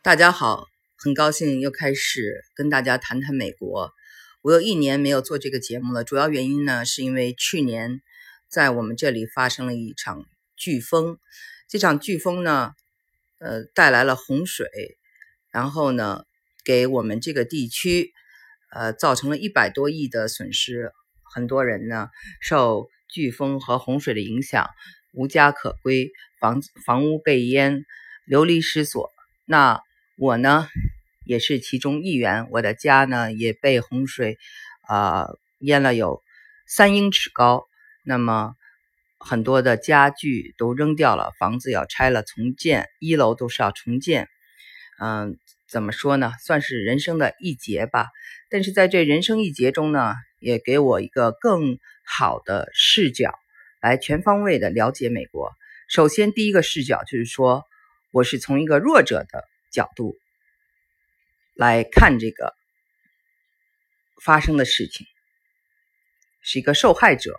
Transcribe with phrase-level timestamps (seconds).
[0.00, 3.92] 大家好，很高兴又开始跟大家谈谈美国。
[4.42, 8.00] 我有一年没有做这个节目了，主要原因呢，是因为去年
[8.48, 10.24] 在我们这里发生了一场
[10.56, 11.18] 飓风，
[11.68, 12.74] 这场飓风呢，
[13.40, 14.68] 呃，带来了洪水，
[15.50, 16.24] 然后呢，
[16.64, 18.12] 给我们这个地区，
[18.70, 20.92] 呃，造成了一百多亿的损失，
[21.34, 22.08] 很多人呢
[22.40, 24.70] 受飓风和洪水的影响，
[25.12, 27.84] 无家可归，房房屋被淹，
[28.24, 29.10] 流离失所。
[29.44, 29.82] 那
[30.20, 30.66] 我呢，
[31.24, 32.48] 也是其中一员。
[32.50, 34.36] 我的家呢，也被洪水
[34.88, 35.28] 啊
[35.60, 36.24] 淹了有
[36.66, 37.68] 三英尺高。
[38.02, 38.54] 那么
[39.20, 44.26] 很多的家具都扔掉了，房子要拆了重建，一楼都是要重建。
[45.00, 45.38] 嗯，
[45.68, 46.32] 怎么说呢？
[46.44, 48.08] 算是人生的一劫吧。
[48.50, 53.32] 但是在这人生一劫中呢，也给我一个更好的视角，
[53.80, 55.52] 来全方位的了解美国。
[55.88, 57.62] 首先，第一个视角就是说，
[58.10, 59.44] 我是从一个弱者的。
[59.70, 60.16] 角度
[61.54, 62.54] 来看这个
[64.22, 65.06] 发生的事情，
[66.42, 67.34] 是一个受害者。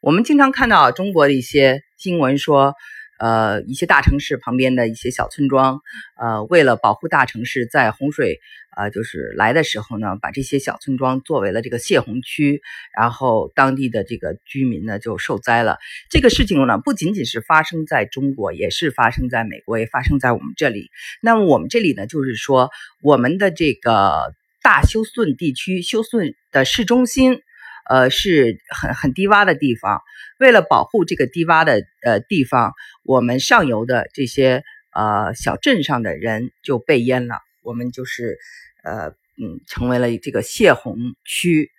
[0.00, 2.74] 我们经常看到中国的一些新闻说。
[3.18, 5.80] 呃，一些大城市旁边的一些小村庄，
[6.18, 8.40] 呃，为了保护大城市，在洪水
[8.76, 12.60] 呃就是来的时候呢，把这些小村庄作为了这个泄洪区，
[12.96, 15.78] 然后当地的这个居民呢就受灾了。
[16.10, 20.90] 这个事情呢，不仅仅是发生在中国，也是发生在美国，也发生在我们这里。
[21.20, 22.70] 那么我们这里呢，就是说
[23.02, 27.40] 我们的这个大休斯顿地区，休斯顿的市中心。
[27.84, 30.02] 呃，是很很低洼的地方。
[30.38, 34.62] 为了保护这个低洼的呃地方，我们上游的这些
[34.92, 37.40] 呃小镇上的人就被淹了。
[37.62, 38.38] 我们就是
[38.84, 39.08] 呃
[39.42, 41.70] 嗯，成为了这个泄洪区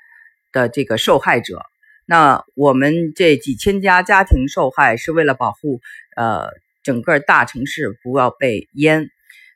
[0.52, 1.62] 的这个受害者。
[2.06, 5.81] 那我们这几千家家庭受害，是为了保护
[6.16, 6.50] 呃
[6.84, 9.09] 整个大城市不要被淹。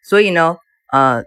[0.04, 0.58] 所以呢，
[0.92, 1.24] 呃，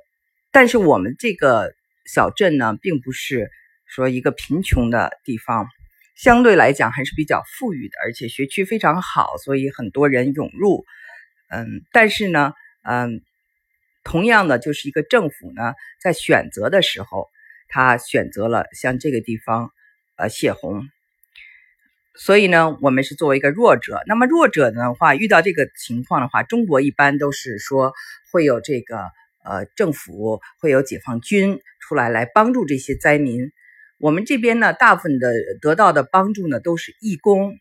[0.50, 1.74] 但是我们这个
[2.06, 3.50] 小镇呢，并不是。
[3.92, 5.66] 说一个贫穷的地方，
[6.14, 10.84] 相对来讲还是比较富裕的，而且学区非常好，所以很多人涌入。
[11.48, 12.52] 嗯，但是呢，
[12.84, 13.20] 嗯，
[14.02, 17.28] 同样的就是一个政府呢，在选择的时候，
[17.68, 19.70] 他选择了像这个地方，
[20.16, 20.88] 呃，泄洪。
[22.16, 24.02] 所以呢，我们是作为一个弱者。
[24.06, 27.92] 那么弱者的话，遇到这个情况的话，中国一般都是说
[28.32, 28.98] 会有这个
[29.44, 33.52] 呃政府会有解放军出来来帮助这些灾民。
[33.98, 37.54] 我们这边呢，大部分的得到的帮助呢，都是义工。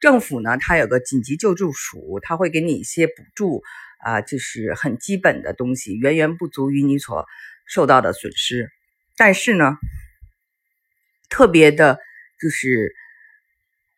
[0.00, 3.62] 政府呢，它有个紧急救助署，它会给你一些补助
[4.02, 7.26] 啊，就是很基本的东西，远远不足于你所
[7.66, 8.70] 受到的损失。
[9.16, 9.76] 但是呢，
[11.28, 11.98] 特别的，
[12.40, 12.94] 就是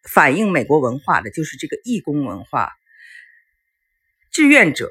[0.03, 2.71] 反映美国文化的，就是这个义工文化。
[4.31, 4.91] 志愿者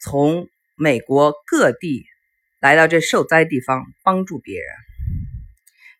[0.00, 2.04] 从美国各地
[2.60, 4.68] 来到这受灾地方，帮助别人。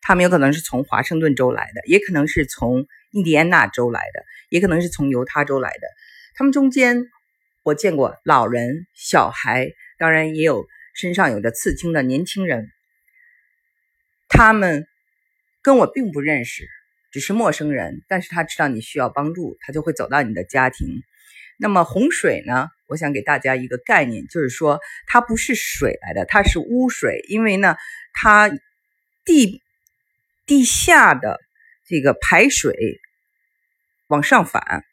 [0.01, 5.87] 他们有可能是从华盛顿州来的，也可能是从印第安纳州来的，也可能是从犹他州来的。
[6.33, 7.05] 他们中间，
[7.63, 12.71] 我见过老人、小孩，当然也有身上有着刺青的年轻人。
[14.29, 14.87] 他们
[15.61, 16.67] 跟我并不认识，
[17.11, 18.03] 只是陌生人。
[18.07, 21.03] 但是他知道你需要帮助，他就会走到你的家庭。
[21.57, 22.69] 那么洪水呢？
[22.87, 27.75] 我想给大家一个概念，就是说它不是水来的，它是污水，因为呢，
[28.13, 28.49] 它
[29.25, 29.61] 地。
[30.47, 31.39] 地下的
[31.87, 32.99] 这个排水
[34.07, 34.83] 往上反，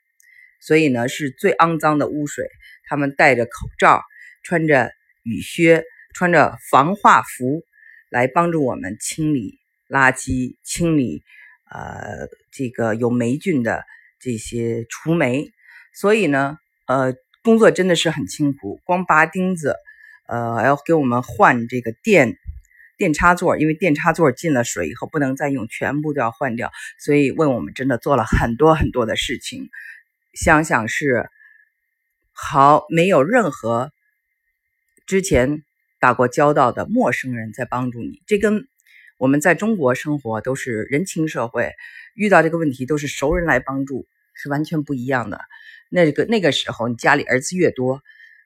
[0.61, 2.47] 所以呢是最肮脏的污水。
[2.89, 4.03] 他们戴着口罩，
[4.43, 4.93] 穿着
[5.23, 7.63] 雨靴，穿着防化服，
[8.09, 9.59] 来帮助我们清理
[9.89, 11.23] 垃圾，清理
[11.71, 13.85] 呃这个有霉菌的
[14.19, 15.51] 这些除霉。
[15.93, 19.77] 所以呢，呃，工作真的是很辛苦，光拔钉子，
[20.27, 22.37] 呃，还要给我们换这个电。
[22.97, 29.71] 电插座，因为电插座进了水以后不能再用，全部都要换掉，所以为我们真的做了很多很多的事情。
[30.41, 31.29] 想想是
[32.31, 33.91] 好，没有任何
[35.05, 35.65] 之前
[35.99, 38.69] 打过交道的陌生人在帮助你，这跟
[39.17, 41.73] 我们在中国生活都是人情社会，
[42.15, 45.41] 遇到这个问题都是熟人来帮助，是完全不一样的。
[45.89, 48.01] 那个那个时候，你家里儿子越多。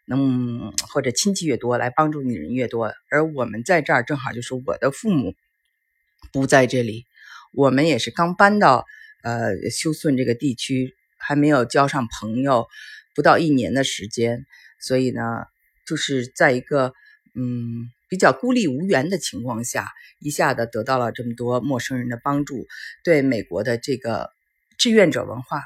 [0.05, 5.37] 能或者亲戚越多，来帮助你的人越多，而我们在这儿正好就是我的父母
[6.33, 7.05] 不在这里，
[7.53, 8.85] 我们也是刚搬到
[9.23, 12.67] 呃休斯顿这个地区，还没有交上朋友，
[13.15, 14.45] 不到一年的时间，
[14.81, 15.23] 所以呢，
[15.87, 16.93] 就是在一个
[17.35, 19.89] 嗯比较孤立无援的情况下，
[20.21, 22.67] 一下子得到了这么多陌生人的帮助，
[23.05, 24.31] 对美国的这个
[24.79, 25.63] 志愿者文化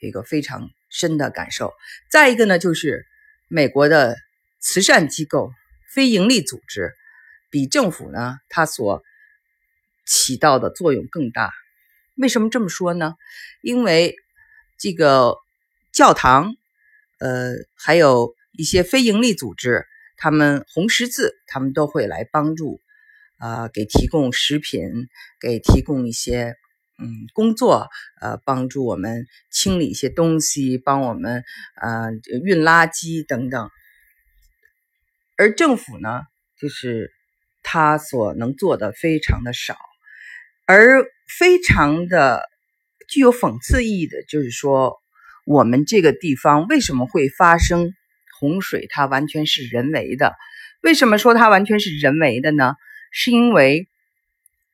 [0.00, 1.72] 有一个非常深的感受。
[2.10, 3.06] 再一个呢，就是。
[3.52, 4.16] 美国的
[4.60, 5.50] 慈善机构、
[5.92, 6.92] 非营利组织
[7.50, 9.02] 比政府呢，它所
[10.06, 11.52] 起到的作用更大。
[12.16, 13.16] 为什么这么说呢？
[13.60, 14.14] 因为
[14.80, 15.36] 这个
[15.92, 16.54] 教堂，
[17.18, 19.84] 呃，还有一些非营利组织，
[20.16, 22.80] 他们红十字，他们都会来帮助，
[23.38, 24.80] 啊，给提供食品，
[25.38, 26.56] 给提供一些
[26.98, 27.88] 嗯工作，
[28.20, 31.44] 呃，帮助我们清理一些东西，帮我们
[31.80, 32.10] 呃
[32.42, 33.70] 运垃圾等等。
[35.36, 36.22] 而政府呢，
[36.58, 37.12] 就是
[37.62, 39.76] 他所能做的非常的少，
[40.66, 41.04] 而
[41.38, 42.49] 非常的
[43.10, 44.98] 具有讽刺意义的，就是说
[45.44, 47.92] 我们这个地方为什么会发生
[48.38, 48.86] 洪水？
[48.88, 50.34] 它完全是人为的。
[50.82, 52.74] 为什么说它完全是人为的呢？
[53.10, 53.88] 是因为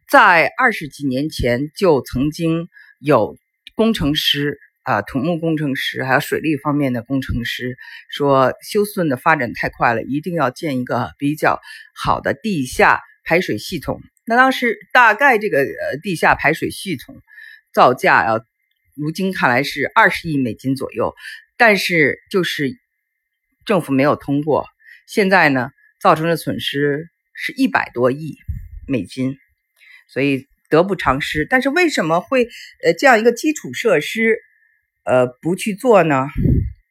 [0.09, 2.69] 在二十几年前就曾经
[3.01, 3.37] 有
[3.75, 4.59] 工程师。
[4.87, 7.77] 啊，土木工程师还有水利方面的工程师
[8.09, 11.59] 说，休斯顿的发展太快了，一定要建一个比较
[11.93, 14.01] 好的地下排水系统。
[14.27, 17.17] 那当时大概这个呃地下排水系统
[17.77, 18.43] 造价要，
[18.95, 21.15] 如今看来是二十亿美金左右，
[21.59, 22.71] 但是就是
[23.67, 24.67] 政府没有通过，
[25.07, 25.69] 现在呢
[26.01, 28.39] 造成的损失是一百多亿
[28.89, 29.37] 美金，
[30.09, 31.47] 所以得不偿失。
[31.51, 32.49] 但是为什么会
[32.83, 34.39] 呃这样一个基础设施？
[35.05, 36.27] 呃，不去做呢？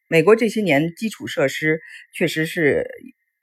[0.08, 1.80] 美国这些年基础设施
[2.14, 2.86] 确实是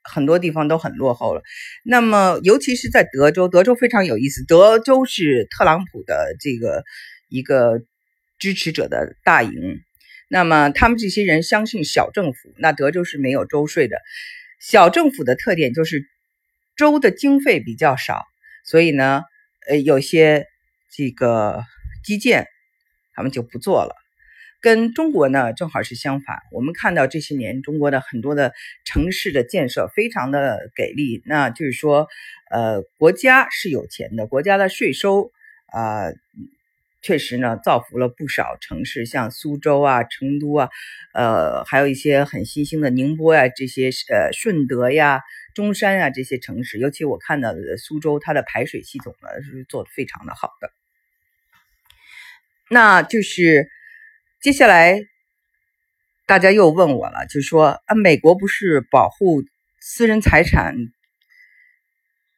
[0.01, 1.43] 很多地方都很落后了。
[1.83, 4.43] 那么，尤其是在德州，德州非常有意思。
[4.45, 6.83] 德州是特朗普的这个
[7.33, 7.81] 一个
[8.37, 9.81] 支持者的大营。
[10.29, 12.53] 那么，他们这些人相信小政府。
[12.57, 13.97] 那德州是没有州税的。
[14.59, 16.07] 小政府的特点就是
[16.75, 18.25] 州的经费比较少，
[18.63, 19.23] 所以呢，
[19.67, 20.45] 呃，有些
[20.95, 21.63] 这个
[22.03, 22.47] 基建
[23.15, 23.95] 他们就不做了。
[24.61, 28.53] 跟中国呢正好是相反，我们看到这些年中国的很多的
[28.85, 32.07] 城市的建设非常的给力，那就是说，
[32.49, 35.31] 呃，国家是有钱的，国家的税收
[35.67, 36.05] 啊，
[37.03, 40.69] 确实呢造福了不少城市，像苏州啊、成都啊，
[41.13, 45.21] 呃，还有一些很新兴的宁波呀这些呃顺德呀、
[45.53, 50.71] 中山啊这些城市，尤其我看到的苏州，它的排水系统呢是做的非常的好的，
[52.69, 53.69] 那就是。
[54.43, 54.99] 接下来，
[56.25, 59.41] 大家又问我了，就说啊，美国不是保护
[59.79, 60.75] 私人财产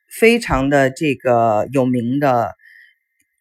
[0.08, 2.54] 非常的这个有名的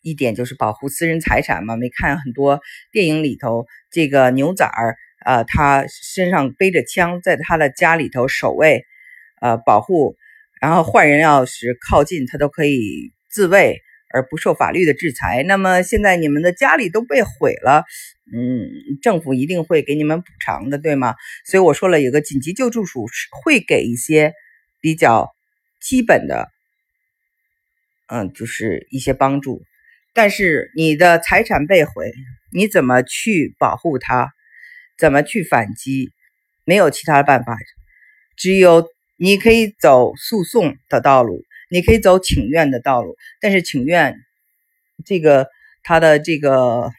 [0.05, 1.77] 一点，就是保护私人财产嘛？
[1.77, 2.61] 没看很多
[2.93, 8.85] 电影里头，这个牛仔儿啊，他身上背着枪，在他的家里头守卫，
[9.41, 10.15] 呃，保护，
[10.61, 13.81] 然后坏人要是靠近，他都可以自卫。
[14.17, 15.43] 而不受法律的制裁。
[15.43, 17.83] 那么现在你们的家里都被毁了，
[18.33, 18.71] 嗯，
[19.03, 21.17] 政府一定会给你们补偿的，对吗？
[21.45, 23.07] 所以我说了，有个紧急救助署
[23.43, 24.33] 会给一些
[24.81, 25.35] 比较
[25.81, 26.49] 基本的，
[28.07, 29.65] 嗯，就是一些帮助。
[30.15, 32.13] 但是你的财产被毁，
[32.51, 34.33] 你怎么去保护它？
[34.97, 36.13] 怎么去反击？
[36.65, 37.55] 没有其他的办法，
[38.37, 41.43] 只有你可以走诉讼的道路。
[41.71, 44.15] 你可以走请愿的道路，但是请愿
[45.05, 45.49] 这个
[45.83, 46.93] 他的这个，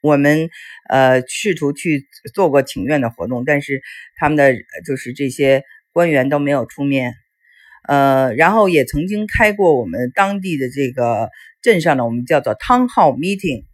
[0.00, 0.48] 我们
[0.88, 3.82] 呃试图去做过请愿的活动，但是
[4.16, 4.54] 他们的
[4.86, 7.14] 就是这些官员都没有出面，
[7.86, 11.28] 呃，然后也曾经开过我们当地的这个
[11.62, 13.64] 镇上的我们叫做 town hall meeting，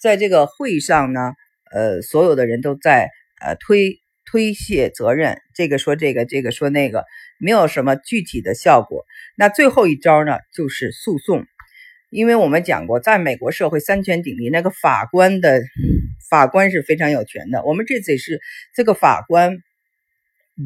[0.00, 1.32] 在这个会上呢，
[1.72, 7.04] 呃，所有的人都在呃推推卸责任，这个说这个，这个说那个，
[7.38, 9.04] 没有什么具体的效果。
[9.36, 11.44] 那最后一招呢，就是诉讼，
[12.10, 15.62] 因为我们讲过，在美国社会三权鼎立，那个法官的
[16.28, 17.64] 法官是非常有权的。
[17.64, 18.40] 我们这次是
[18.74, 19.58] 这个法官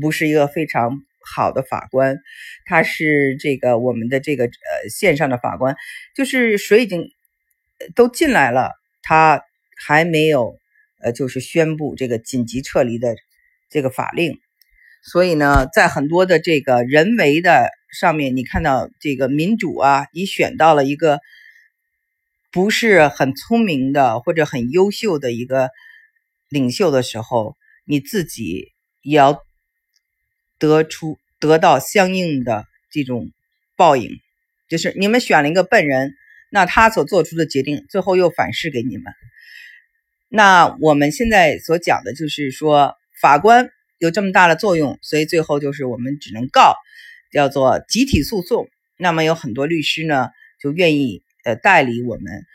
[0.01, 1.03] 不是一个非常
[1.35, 2.17] 好的法官，
[2.65, 5.77] 他是这个我们的这个呃线上的法官，
[6.15, 7.09] 就是水已经
[7.95, 9.43] 都进来了，他
[9.77, 10.57] 还没有
[11.01, 13.15] 呃就是宣布这个紧急撤离的
[13.69, 14.39] 这个法令，
[15.03, 17.69] 所以呢，在很多的这个人为的。
[17.91, 21.21] 上面你看到这个民主啊，你选到了一个
[22.53, 25.71] 不是很聪明的或者很优秀的一个
[26.51, 27.57] 领袖的时候，
[27.87, 29.43] 你自己也要
[30.59, 33.31] 得出得到相应的这种
[33.77, 34.21] 报应。
[34.69, 36.15] 就是你们选了一个笨人，
[36.51, 39.13] 那他所做出的决定最后又反噬给你们。
[40.29, 46.75] 那我们现在所讲的就是说，法官有这么大的作用，所以最后就是我们只能告。
[47.31, 50.31] 叫做集体诉讼，那么有很多律师呢，
[50.63, 52.47] 就愿意呃代理我们。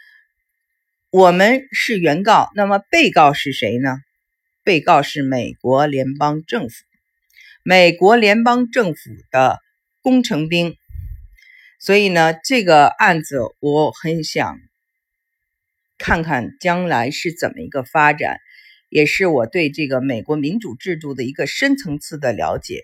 [1.12, 3.98] 我们是原告，那么被告是谁呢？
[4.64, 6.76] 被告是美国联邦政府。
[7.66, 9.60] 美国联邦政府的
[10.02, 10.76] 工程兵。
[11.80, 14.58] 所以呢，这个案子我很想
[15.98, 18.40] 看看将来是怎么一个发展，
[18.90, 22.84] 也是我对这个美国民主制度的一个深层次的了解。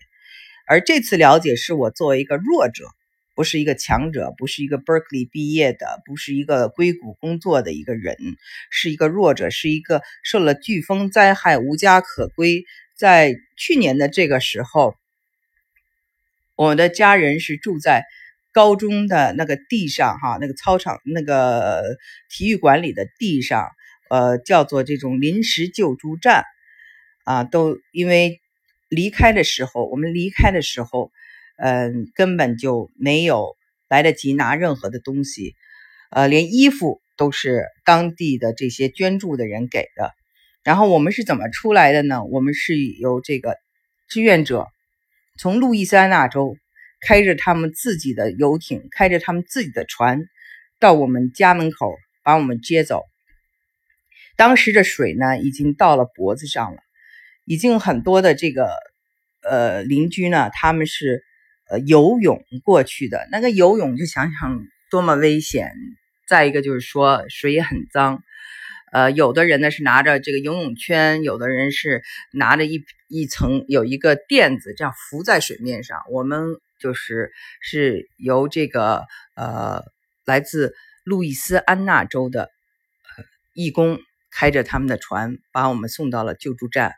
[0.65, 2.85] 而这次了解是我作为一个弱者，
[3.35, 8.15] 不是一个强者，不是一个 Berkeley 毕业的，不是一个硅谷工作的一个人，
[8.69, 12.63] 是一个弱者，是一个受了飓风灾害无家可归。
[12.99, 14.93] 在去年的这个时候，
[16.55, 18.03] 我的家人是住在。
[18.51, 21.97] 高中的那个地上，哈，那个操场、那个
[22.29, 23.69] 体育馆里的地上，
[24.09, 26.43] 呃，叫做这种临时救助站，
[27.25, 28.41] 啊，都因为
[28.89, 31.11] 离开的时候，我们离开的时候，
[31.57, 33.55] 嗯，根本就没有
[33.87, 35.55] 来得及拿任何的东西，
[36.09, 40.11] 呃，连衣服都是当地的这些捐助的人给的。
[40.69, 42.23] 然后我们是怎么出来的呢？
[42.25, 43.57] 我们是由这个
[44.07, 44.67] 志愿者
[45.39, 46.55] 从路易斯安那州。
[47.01, 50.25] 开着他们自己的游艇，开着他们自己的船，
[50.81, 51.95] 到我们家门口
[52.25, 53.03] 把我们接走。
[54.35, 56.81] 当时的水呢，已经到了脖子上了，
[57.45, 58.69] 已经很多的这个
[59.49, 61.23] 呃邻居呢，他们是
[61.69, 63.25] 呃游泳过去的。
[63.31, 64.59] 那个游泳就想想
[64.91, 65.71] 多么危险。
[66.27, 68.21] 再一个就是说水也很脏，
[68.91, 75.99] 呃，有的人呢是拿着这个游泳圈，有的人是拿着一一层有一个垫子这样浮在水面上。
[76.09, 76.59] 我们。
[76.81, 79.03] 就是是由这个
[79.35, 79.83] 呃
[80.23, 82.49] 来自路易斯安那州的
[83.53, 83.99] 义工
[84.31, 86.93] 开着他们的船，把我们送到了救助站。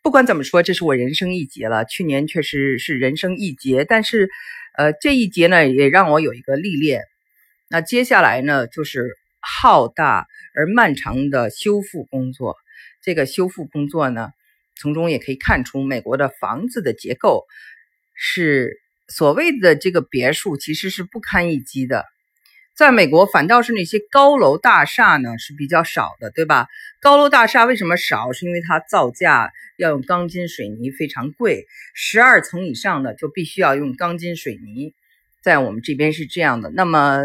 [0.00, 1.84] 不管怎么说，这是我人生一劫了。
[1.86, 4.30] 去年确实是人生一劫，但是
[4.76, 7.02] 呃这一劫呢，也让我有一个历练。
[7.68, 9.16] 那接下来呢，就是
[9.60, 12.56] 浩大而漫长的修复工作。
[13.02, 14.30] 这个修复工作呢，
[14.76, 17.44] 从中也可以看出美国的房子的结构。
[18.14, 22.04] 是所谓的这个别墅，其实是不堪一击的。
[22.74, 26.68] 在美国，反倒是那些高楼大厦呢是比较少的，对吧？
[27.00, 28.32] 高楼大厦为什么少？
[28.32, 31.66] 是因为它造价要用钢筋水泥，非常贵。
[31.94, 34.94] 十二层以上的就必须要用钢筋水泥，
[35.42, 36.70] 在我们这边是这样的。
[36.70, 37.20] 那么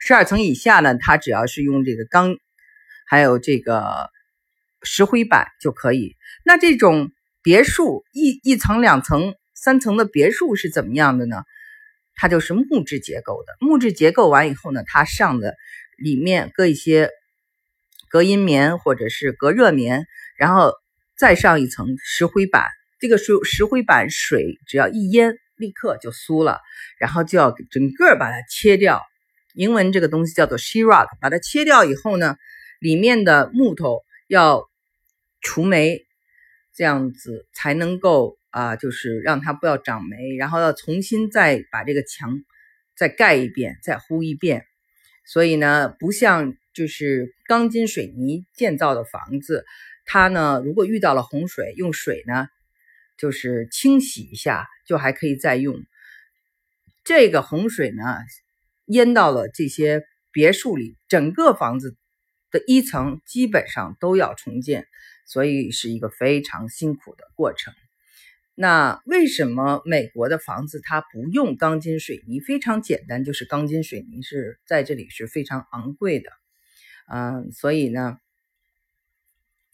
[0.00, 2.36] 十二层以下呢，它只要是用这个钢，
[3.06, 4.10] 还有这个
[4.82, 6.16] 石灰板就可以。
[6.44, 7.10] 那这种
[7.42, 9.34] 别墅一一层两层。
[9.58, 11.42] 三层的别墅是怎么样的呢？
[12.14, 15.56] 它就是木质结构的，木质结构完以后呢，它上的
[15.96, 17.10] 里面搁一些
[18.10, 20.74] 隔音棉或者是隔热棉，然后
[21.16, 22.68] 再上一层石灰板。
[23.00, 26.60] 这个石石灰板水只要一淹，立刻就酥了，
[27.00, 29.02] 然后就要整个把它切掉。
[29.56, 32.36] 英文这个东西叫做 she rock，把它切掉以后呢，
[32.78, 34.68] 里面的木头要
[35.40, 36.06] 除霉，
[36.72, 38.38] 这样子才能够。
[38.50, 42.42] 啊，就是让它不要长霉，然后要重新再把这个墙
[42.96, 44.64] 再盖一遍，再糊一遍。
[45.26, 49.66] 所以呢，不像就是钢筋水泥建造的房子，
[50.06, 52.48] 它呢如果遇到了洪水，用水呢
[53.18, 55.78] 就是清洗一下，就还可以再用。
[57.04, 58.02] 这个洪水呢
[58.86, 61.96] 淹到了这些别墅里，整个房子
[62.50, 64.86] 的一层基本上都要重建，
[65.26, 67.74] 所以是一个非常辛苦的过程。
[68.54, 72.40] 那为什么美国的房子它不用钢筋水泥？
[72.40, 76.30] 非常简单，就是钢筋水泥是在这里是非常昂贵的，
[77.12, 78.16] 嗯，所以呢，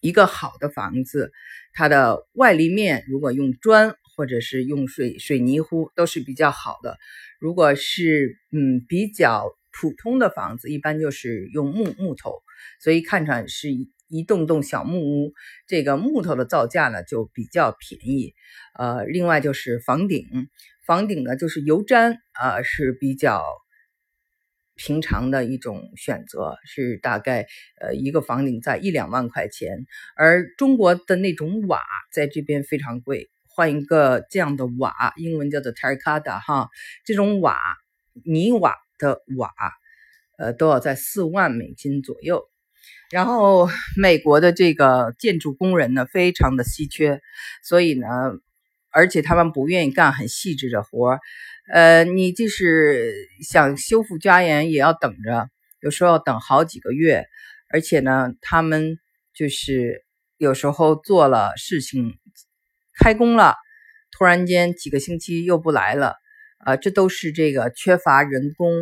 [0.01, 1.31] 一个好的房子，
[1.73, 6.99] 它的外立面如果用砖或者是用水水泥糊都是比较好的。
[7.41, 12.43] 如果是嗯比较普通的房子，一般就是用木木头，
[12.81, 13.91] 所以看上是一。
[14.15, 15.33] 一栋栋小木屋，
[15.67, 18.35] 这个木头的造价呢就比较便宜。
[18.79, 20.27] 呃，另外就是房顶，
[20.85, 23.43] 房顶呢就是油毡，啊是比较
[24.77, 27.47] 平常的一种选择，是大概
[27.81, 29.87] 呃一个房顶在一两万块钱。
[30.15, 31.81] 而中国的那种瓦
[32.13, 36.69] 在这边非常贵，换一个这样的瓦，英文叫做 terracotta 哈，
[37.05, 37.59] 这种瓦
[38.25, 39.51] 泥瓦的瓦，
[40.39, 42.49] 呃都要在四万美金左右。
[43.11, 47.21] 然后，美国的这个建筑工人呢，非常的稀缺，
[47.63, 48.07] 所以呢，
[48.91, 51.21] 而且他们不愿意干很细致的活儿。
[51.71, 55.49] 呃，你就是想修复家园，也要等着，
[55.81, 57.27] 有时候要等好几个月。
[57.69, 58.99] 而且呢，他们
[59.35, 60.05] 就是
[60.39, 62.19] 有时候做了事情，
[62.99, 63.55] 开工了，
[64.17, 66.17] 突然间几个星期又不来了，
[66.59, 68.73] 啊，这都是这个缺乏人工。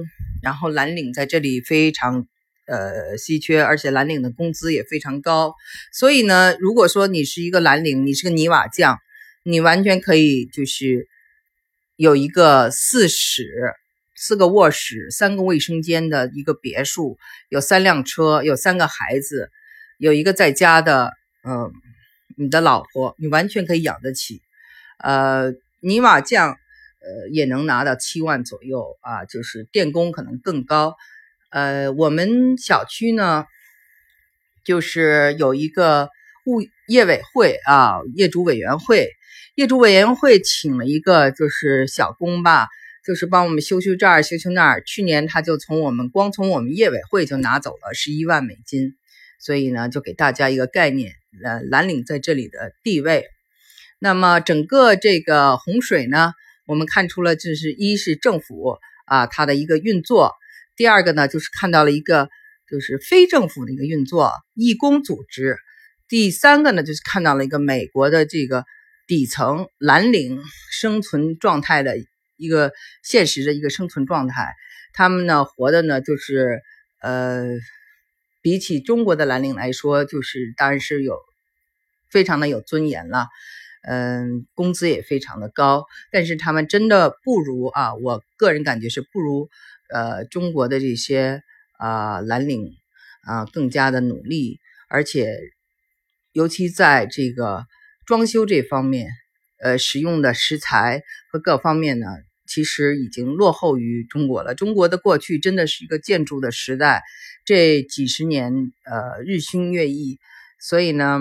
[0.43, 2.26] 然后蓝领在这里非常。
[2.67, 5.57] 呃，稀缺，而且蓝领的工资也非常高，
[5.93, 8.97] 所以呢，如果说你是一个蓝领，你是个泥瓦匠，
[9.43, 11.09] 你完全可以就是
[11.97, 13.75] 有一个四室、
[14.14, 19.50] 四个卧室、三个卫生间的一个别墅，有三辆车，有三个孩子，
[19.99, 21.11] 有一个在家的，
[21.43, 21.73] 嗯，
[22.41, 24.41] 你的老婆，你完全可以养得起。
[24.97, 26.53] 呃，泥瓦匠，
[27.01, 30.97] 呃，也能拿到七万左右啊，就是电工可能更高。
[31.51, 33.45] 呃，我们小区呢，
[34.65, 36.09] 就是有一个
[36.47, 39.11] 物业委会啊，业主委员会，
[39.55, 42.69] 业主委员会请了一个就是小工吧，
[43.05, 44.83] 就是帮我们修修这儿修修那儿。
[44.83, 48.95] 去年他就从我们光从我们业委会就拿走了十一万美金，
[49.39, 53.27] 所以呢，就给大家一个概念，呃，蓝领在这里的地位。
[53.99, 56.33] 那么整个这个洪水呢，
[56.67, 60.35] 我们看出了这是一是政府啊，它的一个运作。
[60.77, 62.29] 第二个呢，就是看到了一个
[62.69, 65.57] 就是非政府的一个运作，义工组织。
[66.09, 68.65] 第三个呢，就是看到了一个美国的这个
[69.07, 71.97] 底层蓝领生存状态的
[72.37, 72.73] 一个
[73.03, 74.55] 现实的一个生存状态。
[74.93, 76.63] 他们呢，活的呢，就是
[77.01, 77.45] 呃，
[78.43, 81.19] 比起中国的蓝领来说，就是当然是有
[82.11, 83.29] 非常的有尊严了，
[83.83, 89.49] 嗯，工资也非常的高，但是他们真的不如啊，我个人感觉是不如。
[89.93, 91.43] 呃，中国的这些
[91.77, 92.77] 啊蓝领
[93.25, 95.37] 啊更加的努力，而且
[96.31, 97.67] 尤其在这个
[98.07, 99.11] 装修这方面，
[99.59, 102.07] 呃，使用的石材和各方面呢，
[102.50, 104.54] 其实已经落后于中国了。
[104.54, 107.02] 中国的过去真的是一个建筑的时代，
[107.45, 110.19] 这几十年呃日新月异，
[110.59, 111.21] 所以呢，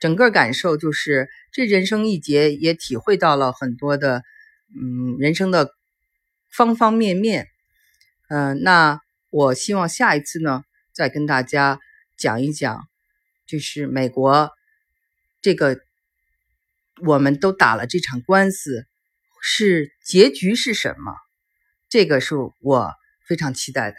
[0.00, 4.22] 整个感受就是这人生一劫也体会到了很多的
[4.74, 5.70] 嗯人生的。
[6.50, 7.46] 方方面面，
[8.30, 10.62] 嗯，那我希望下一次呢，
[10.94, 11.78] 再跟大家
[12.16, 12.88] 讲一讲，
[13.46, 14.50] 就是美国
[15.42, 15.78] 这个，
[17.04, 18.87] 我们都打了这场官司，
[19.40, 21.14] 是结局是什么？
[21.88, 22.92] 这个是我
[23.26, 23.96] 非常期待的。